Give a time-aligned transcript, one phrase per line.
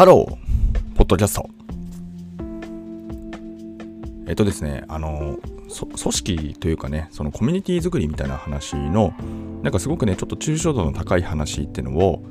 [0.00, 0.26] ハロー、
[0.96, 1.50] ポッドキャスト。
[4.26, 5.38] えっとですね、あの、
[5.78, 9.12] 組織というかね、そのコミュニティ作りみたいな話の、
[9.62, 12.24] なんかすごくね、ちょっと抽象度の高い話っていうのを、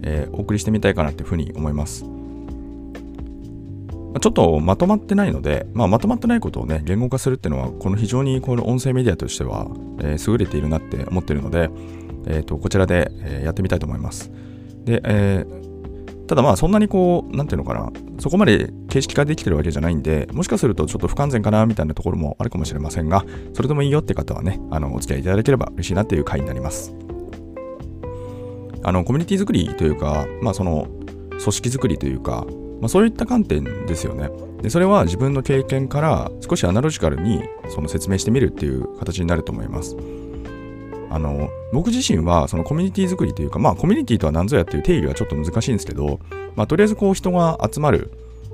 [0.00, 2.04] えー、お送りしてみたいかなっていうふうに思います。
[2.04, 2.08] ちょ
[4.14, 9.66] っとまとまってないので、まあ、まとまってないことをね、言語化するっていうのは、この非常にこの音声メディアとしては、
[9.98, 11.68] えー、優れているなって思ってるので、
[12.28, 14.30] えーと、こちらで、えー、やってみたいと思います。
[14.86, 15.69] で、えー、
[16.30, 26.94] ただまあそんなにこう、なんていうのかな、そこまで形式化できてるわけじゃないんで、もしかするとちょっと不完全かなみたいなところもあるかもしれませんが、それでもいいよって方はね、あのお付き合いいただければ嬉しいなっていう回になります。
[28.84, 30.86] あの、コミュニティ作りというか、まあその、
[31.30, 32.46] 組織作りというか、
[32.80, 34.30] まあ、そういった観点ですよね。
[34.62, 39.96] で、それは自分の経験から少しアナロジカルにその説明してみるっていう形になると思います。
[41.10, 46.20] あの僕自身はそのコミュニティ作りというか、まあ、コミュニティとは何ぞやっていう定義はちょっと難しいんですけど、
[46.54, 48.12] まあ、とりあえずこう人が集まる、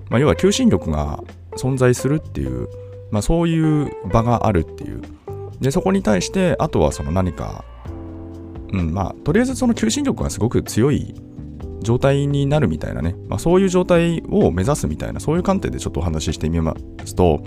[0.08, 1.22] まあ、要は求心力が
[1.56, 2.68] 存在するっていう、
[3.10, 5.02] まあ、そういう場があるっていう。
[5.60, 7.64] でそこに対してあとはその何か、
[8.72, 11.14] うんまあ、とりあえずその求心力がすごく強い
[11.80, 17.42] 状態になるみたいなね、まあ、そういう状態を目指すみたいなそういう観点でちょっとお話ししてみますと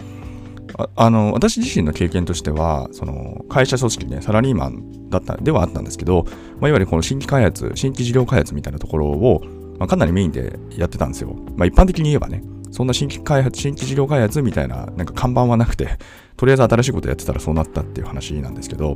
[0.96, 6.26] あの私自身の経験としてはその会社組織ねサラリーマンだったではあったんですけど、
[6.60, 9.42] まあ、いわゆるこの新規開発新規事業開発みたいなところを、
[9.78, 15.98] まあ、かなりメインでやってたんですよ、まあ、一般的に言えばねそんな新規開発新規事業開発みたいななんか看板はなくて
[16.38, 18.96] とりあえず新しいことやってたらそうなったっていう話なんですけど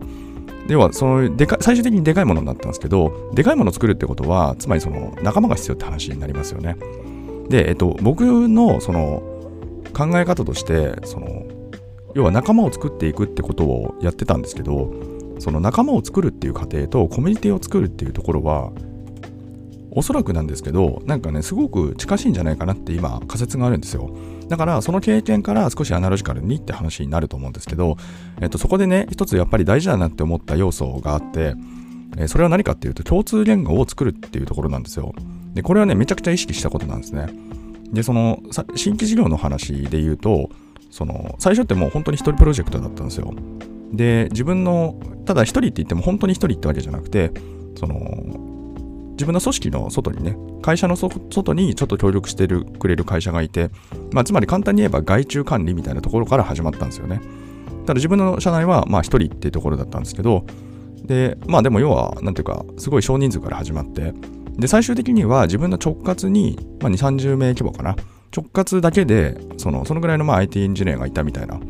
[0.68, 6.78] ではそのでか最終的にでかいものになったんですけどでかいものを作るってことはつまりその仲間が必要って話になりますよね。
[7.50, 9.22] で、えっと、僕のその
[9.94, 11.44] 考え方としてその
[12.14, 14.94] 要は仲間を作っていくってことをやってたんですけど
[15.40, 18.72] その仲間を作るっていう過程とコミュニティを作るっていうところは
[19.96, 24.16] おそらくなんですけどなんかねすごく近しいんじゃないかなって今仮説があるんですよ。
[24.50, 27.98] だからその経験から少しアナロジカルにって話になると思うんですけど、
[28.42, 31.56] えっと、そこでね一つやっぱり大事だなって思った要素があって
[32.28, 35.14] それは何かっていうと共通言語を作るっていうところなんですよ。
[35.54, 37.28] でこれはねめちゃくちゃ意識したことなんですね。
[37.92, 38.40] でその
[38.76, 40.50] 新規事業の話で言うと
[40.94, 43.34] その最初ってもう本当に一人プロジェクトだったんですよ。
[43.92, 47.32] で自分のただ一人って言っても本当に一人ってわけじゃなくて
[47.76, 47.98] その
[49.14, 53.72] 自分の組織の外にね会社の外にちょっと協力してるくれる会社がいて、
[54.12, 57.22] まあ、つまり簡単に言えば外注管理みたいなところから始まったんですよね。
[57.88, 60.46] ただ自分の社内はまあ一人っていうところだったんですけど
[61.04, 64.14] でまあでも要は何ていうかすごい少人数から始まって
[64.58, 67.96] で最終的には自分の直轄に、まあ、2 3 0名規模かな
[68.36, 71.62] 直轄だけでそのそのぐらいのまあ IT エンジニアがいたみたいな、ま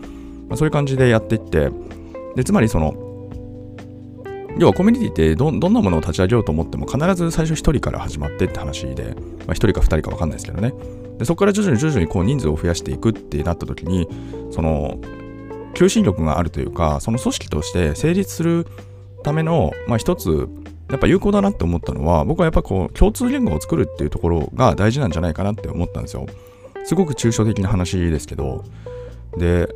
[0.51, 1.69] あ、そういう感じでやっていって
[2.35, 2.93] でつまりその
[4.57, 10.73] 要はコミュニティってどどんなものを立ち上げようと思っても必ず最初1人から始まってって話で、まあ、1人か2人か分かんないですけどね
[11.17, 14.07] でそこから徐々に徐々にこう人数を増やしていくってなった時に
[14.51, 14.99] その
[15.73, 18.67] 求心力があるというかその組織として成立する
[19.23, 20.47] ための、まあ、一つ
[20.89, 26.27] やっぱ有効だなって思ったのは僕はやっぱこう共通言語を作るっていうところが大事なんじゃないかなって思ったんですよ。
[26.83, 28.63] すごく抽象的な話ですけど、
[29.37, 29.69] で、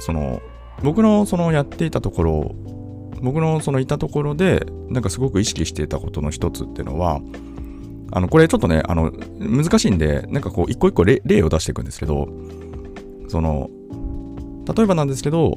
[0.00, 0.40] その、
[0.82, 2.54] 僕のそのやっていたところ、
[3.22, 7.20] 僕のそのいたところで、なんかすごく意識していたことの一つっていうのは、
[8.12, 12.28] あの、これちょっとね、あの、難しいんで、なんかこう、一個一個例を出していくんですけど、
[13.28, 13.70] その、
[14.74, 15.54] 例えばなんですけど、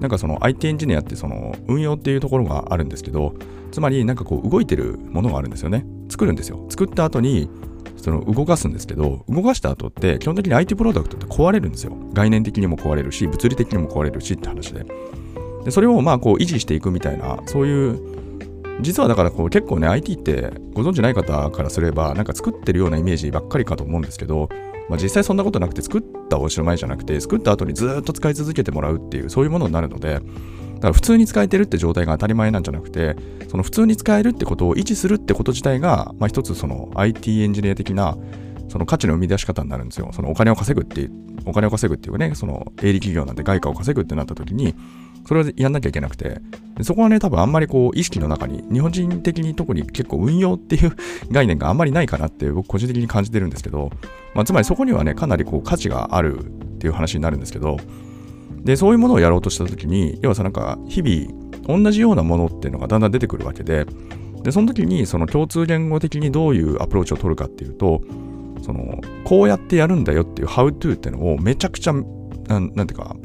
[0.00, 3.34] なんかその IT エンジニアってその運用っていうところがあるんですけど、
[3.72, 5.84] つまりなんかこう動いてるものがあるんですよね。
[6.08, 6.64] 作るんですよ。
[6.68, 7.50] 作った後に
[7.98, 11.92] その動かすんですけど、動かした後って基本的に IT プロダクトって壊れるんですよ。
[12.12, 14.86] 概念的にも壊れるし、物理的にも壊れるしって話で。
[15.64, 18.18] でそれをまあこう維持していくみたいな、そういう
[18.80, 24.48] 実はだからこう結構ね IT ってご存知ない方からすればなんか作ってるようなイメージばっかりかと思うんですけど、
[24.88, 30.20] まあ、実際そんなことなくて作ったおしまいじゃなくて作った後にずっと使い続けてもらうっていうそういうものになるので
[30.78, 33.16] だから普通に使えてるって状態が当たり前なんじゃなくて、
[33.48, 38.16] その普通に使えるってことを維持するってこと自体が、まあ、一つその IT エンジニア的な
[38.68, 40.10] その価値の生み出し方になるんですよ。
[40.12, 41.10] そのお金を稼ぐっていう、
[41.46, 44.74] お金を稼ぐっていうかね、その営利企業なんで外貨を稼ぐってなった時に、
[45.26, 46.40] それをやんなきゃいけなくて、
[46.82, 50.92] そこはね、多分あんまりこう意識の中に、日本人的に特に結構運用っていう
[51.30, 53.90] 概念があんまりないかなって僕個人的に感じてるんですけど、
[54.34, 56.48] まあ、つまりそこにはね、かなりこう価値があるっ
[56.78, 57.78] ていう話になるんですけど、
[58.64, 63.86] で、そういうものをやろうとしたときに、要はさ、なんか、日々、同じようなものっていうのがだんだん出てくるわけで、
[64.42, 68.02] で、その時に、その共通言語的にどういうアプローチを取るかっていうと、
[68.62, 73.16] その、こうやってやるんだよっていう How to っていうのをめちゃくちゃ、なんなんていうか、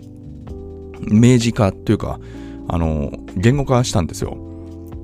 [1.01, 2.19] 明示化っていうか、
[2.67, 4.37] あの、言語化したんですよ。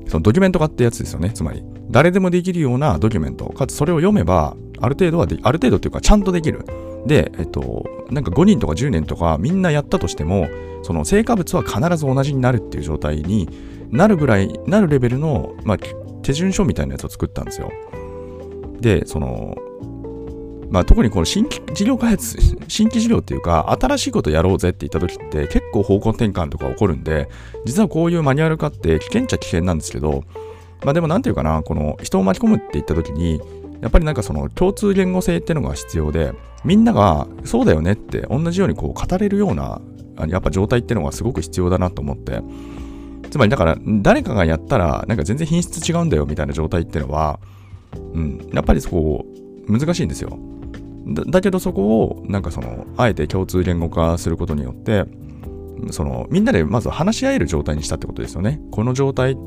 [0.08, 1.32] そのドキュメント化ってやつですよね。
[1.32, 6.66] つまり、誰でもできるようなドキュメント、かつそれを読めば、ある程度は、ある程度っていうかちゃんとできる。
[7.06, 10.48] で、えっと、なんか5人とか10年とかみんなやったとしても、
[10.84, 13.50] その成果物は必ず同じになるっていう状態に
[13.92, 15.78] なるぐらい、なるレベルの、まあ、
[16.22, 17.72] 手順書みたいなやつを作ったんですよ。
[18.80, 19.58] で、その、
[20.70, 22.38] まあ、特にこの新規事業開発、
[22.68, 27.28] 新規事業っていうか、新しいことやろうぜって言った時って結構方向転換とか起こるんで、
[27.66, 30.24] 実はこういうマニュアル化って危険っちゃ危険なんですけど、
[30.84, 33.42] まあでもなんていうかな、この人を巻き込むって言った時に、
[33.82, 36.34] やっぱりなんかその共通言語性っていうのが必要で、
[36.64, 39.82] みんながそうだよねって同じようにこう語れるような、
[40.28, 42.42] やっぱ状態っていうのがすごく必要だなと思って、
[43.30, 47.40] つまりだから誰かがやったらなんか全然品質違うんだよみたいな状態っていうのは、
[48.14, 49.26] うん、やっぱりそこ
[49.68, 50.38] 難しいんですよ。
[51.08, 55.06] だだけどそこをなんかそのあえて共通言語化することによって
[55.92, 58.62] そのみんなでまず話し合える状態にしたってことですよね。
[58.72, 59.38] この状態、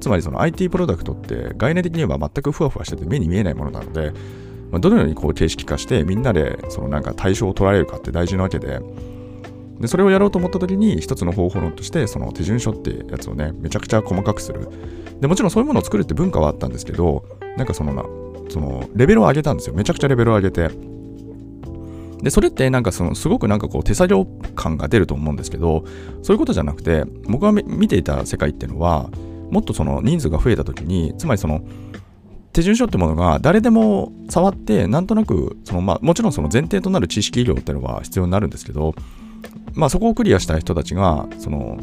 [0.00, 4.12] つまりその IT プロダクトって概念的に言えば全くふわふわしてて目に見えないものなので、
[4.70, 8.80] まあ、どのようにこう形式化してみんなでそのなんか対象を取られるかって大事なわけで、
[9.80, 14.68] でそれをやろうと思った時に一つの方法論としてその手順書ってやつをねめちゃくちゃ細かくする。
[15.20, 17.24] でもちろんそういうものを作るって文化はあったんですけど
[17.56, 18.04] なんかそのな
[18.50, 19.74] そのレベルを上げたんですよ。
[19.74, 20.93] めちゃくちゃレベルを上げて。
[22.24, 24.26] で、それってなんかそのすごくなんかこう手作業
[24.56, 25.84] 感が出ると思うんですけど、
[26.22, 29.10] そういうことじゃなくて、僕が見ていた世界っていうのは、
[29.50, 31.60] もっとその人数が増えた時に、つまりその
[32.54, 38.94] 手順書ってものが誰でも触って、なんとなく、そのまあもちろんその前提となる知識医療っていうのは必要になるんですけど、
[39.74, 41.78] まあそこをクリアした人たちが、その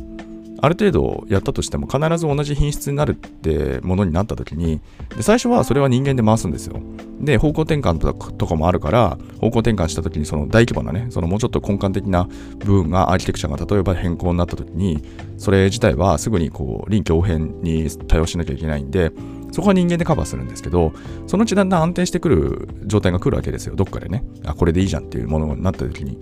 [0.62, 4.80] ある程度やったとしても必ず同じ品質になるってものになった時に
[5.16, 6.80] で最初はそれは人間で回すんですよ
[7.20, 7.98] で方向転換
[8.38, 12.28] とかもあるから方向転換した時にその大規模なねそのもうちょっと根幹的な
[12.60, 15.04] 部分がアーキテクチャが例えば変更になった時に
[15.38, 19.12] それ自体はすぐにこう臨機応変に対応しなきゃいけないんで
[19.52, 20.94] そこは人間でカバーするんですけど、
[21.28, 23.76] そのうちだんだん安定してくる状態が来るわけですよ。
[23.76, 24.24] どっかでね。
[24.46, 26.18] あ、これでいいじゃんっていうものになった時に。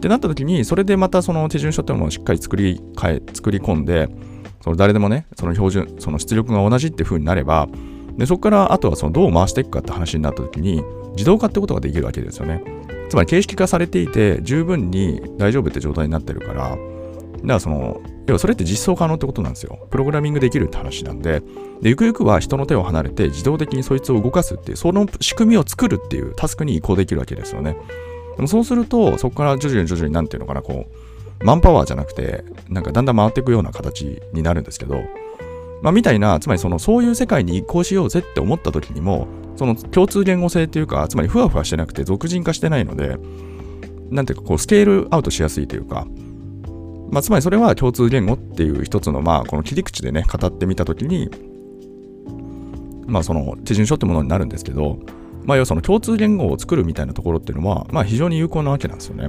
[0.00, 4.08] ってなった時に、それでまたその手順書っていうものをしっかり作り変え、作り込んで、
[4.62, 7.68] その誰でもね、その標準、その出力が同じっていう風になれば、
[8.16, 10.82] でそこからあとはそのどう回していくかって話になった時に、
[11.12, 12.64] 自動化ってことができるわけですよね。
[13.10, 16.78] つまり形式化されていて、十分に大丈夫って状態になってるから、だか
[17.42, 19.86] らその、要はそれって実装可能ってことなんですよ。
[19.90, 21.42] プログラミングできるって話なんで、
[21.82, 27.76] でゆくゆくは人の手を離れて自動的にそいつを動かすっていう、その仕組みを作るっていうタスクに移行できるわけですよね。
[28.40, 35.02] でもそうすると、そこから徐々に徐々になんていうのかな、こう、マンパワーじゃなくて、なんかだんだん回っていくような形になるんですけど、
[35.82, 43.18] まあ、みたいな、つまりその、そういう世界に移行しようぜって思った時にも、その共通言語性っていうか、つまりふわふわしてなくて、俗人化してないので、
[44.08, 46.06] なんていうか、こう、スケールアウトしやすいというか、
[47.10, 51.28] まあ、つまりそれは共通言語っていう一つの、まあ、この切り口でね、語ってみたときに、
[53.06, 54.98] まあ、その手順書ってものになるんですけど、
[55.50, 59.28] まあ、要はその共通言語を作るみたいなところっていうのは、まあ、非常に有効なわけなんですよね。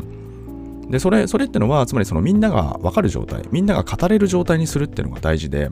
[0.87, 5.71] で、それ、それってのは、つまりそのみんなが分かる状態、みんなが語れる状態にするっていうのが大事で、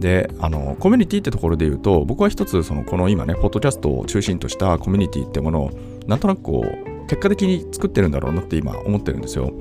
[0.00, 5.70] で、あの、コミュニティってところで言うと、僕は一つ、その、この今ね、ポッドキャストを中心としたコミュニティってものを、
[6.08, 9.52] なんとなくこう、結果的に作ってるんだろうなって今思ってるんですよ。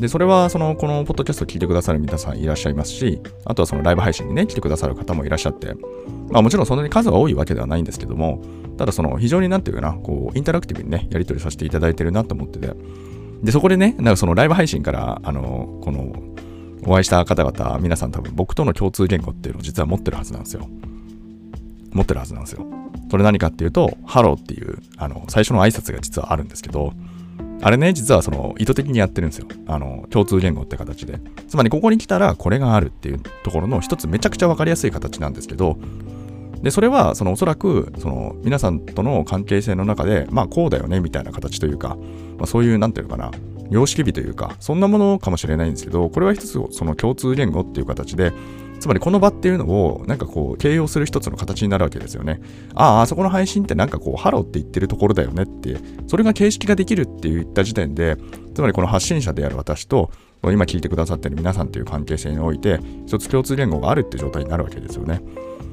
[0.00, 5.74] で、それは、その、このポッドキャストを聞いてくださる皆さんいらっしゃいますし、あとはそのライブ配信にね、来てくださる方もいらっしゃって、
[6.30, 8.42] まあもちろんそんなに数が多いわけではないんですけども、
[8.78, 12.74] ただその非常になんていうかな、こう、インタラクティブにね、やり取りさせていただいてるなと思ってて、
[13.42, 16.14] で、そこでね、なんかそのライブ配信から、あの、この、
[16.86, 20.66] お会いした方々、皆さん多分僕との共通言語っていうのを実は持ってるはずなんですよ。
[21.92, 22.64] 持ってるはずなんですよ。
[23.10, 26.94] それ何かっていうと、ハローっていう、あの、最初の挨拶が実はあるんですけど、
[27.62, 29.46] あれね、実はその意図的にやってるんですよ。
[29.66, 31.20] あの、共通言語って形で。
[31.48, 35.78] つまりここに来たらこれがあるっていうところの一つめちゃくちゃわかりやすい形なんですけど、
[36.62, 41.96] で、それは、そのおそらく、その皆さんとの関係性の中で、まあこうだよねみたいな形というか、
[42.38, 43.30] まあ、そういう、なんていうのかな、
[43.70, 48.32] 様式美というか、そんなものかもしれないんですけど、これは一つその共通言語っていう形で、
[48.80, 52.40] つまりこの場っていうのをなんかこう形容する一つの形になるわけですよね。
[52.74, 58.16] ああ、あそこの配信ってなんかこうハローって言ってるところだよねって、それが形式ができるって言った時点で、
[58.54, 60.10] つまりこの発信者である私と、
[60.42, 65.20] 今聞いてくださってる皆さんという関係性において、一つ共通言語があるって状態になるわけですよね。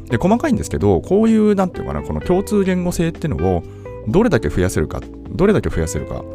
[0.09, 3.63] で、細かいんですけど、こういう、なんていうかな、この共通言語性っていうのを
[4.09, 6.25] どれだけ増やせるか、どれだけ増やせるか、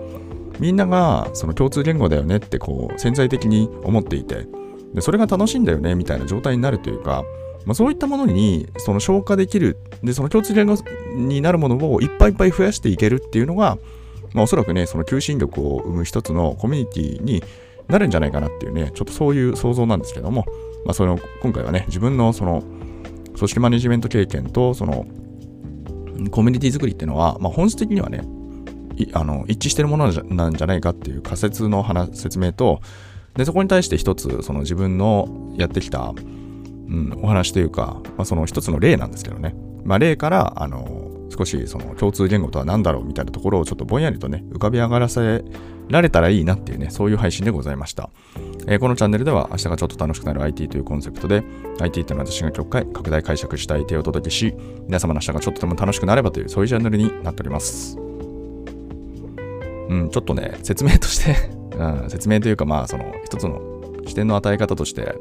[0.59, 4.47] みんながその共通言語だよねってこう潜在的に思っていて、
[4.95, 7.25] でそれが楽しいんだよねみたいな状態になるというか、
[7.65, 10.77] まあ、そういったものにその消化できるでその共通言語
[11.15, 13.79] になるものをいっぱいいっぱい増やしていけるっていうのが、
[14.35, 17.43] まあ、おそらくねその求心力を生む一つのコミュニティに
[17.89, 20.45] なるんじゃないかなっていうねちょっとそういう想像なんですけども、
[20.85, 22.63] まあ、その今回はね自分のその
[23.35, 25.07] 組織マネジメント経験とその
[26.31, 28.23] コミュニティ作りっていうのは、まあ、本質的にはね
[29.15, 32.81] あの一致してるものなんじゃないかっていう仮説の話説明と
[33.35, 45.43] でそこに対して一つその自分のやってきた、うん、お話というか、まあ、その一つの例なんですけどね、まあ、例からあの少しその共通言語とは何だろうみたいなところをちょっとぼんやりとね浮かび上がらせ
[45.89, 48.11] られたらいいなっていうねそういう配信でございました、
[48.67, 51.43] えー、このチャンネルでは明日がちょっと楽しくなる IT というコンセプトで
[51.81, 54.55] IT っていうのは私が極快拡大解釈したい手をお届けし
[54.87, 57.97] 皆様の明日がちょっとでも楽しくなればというそういうチャンネルになっております。
[59.89, 63.61] うん、ちょっとね、説明としてうん、説明というか、まあ、その一つの
[64.07, 65.15] 視点の与え方として、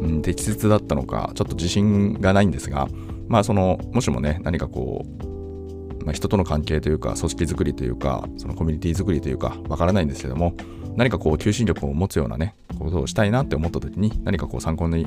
[0.00, 2.88] うん、適切だったのか、ちょっと自信がないんですが、
[3.28, 10.54] まあ、その、もしもね、何かこう、まあ、人との関係というか、組織づくりというか、そのコミュニティづくりというか、わからないんですけども、
[10.96, 15.06] 何かこう、求心力を持つようなね、ことをしたいなって思った時に、何かこう、参考に、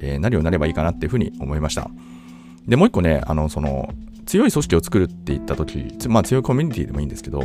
[0.00, 1.90] えー、なるようになればいいかなっていうふうに思いました。
[2.66, 3.88] で、もう一個ね、あの、その、
[4.26, 7.42] 強い組織を作るって言った時、まあ、強いコミュニティでもいいんですけど、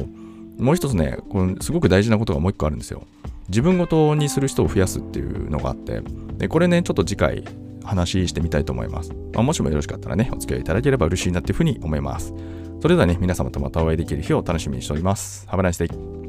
[0.58, 3.04] もう一つね、このすごく大事なことがもう一個あるんですよ。
[3.50, 6.02] 自分ごとにする人を増やすっていうのがあって、
[6.38, 7.44] でこれね、ちょっと次回
[7.84, 9.12] 話してみたいと思います。
[9.34, 12.34] まあ、もしもよろしかったらね、お付き合いいただければ嬉しいなっていうふうに思います。
[12.82, 15.46] それではね、皆様とまたお会いできる日を楽しみにしております。
[15.48, 16.21] Have a nice day!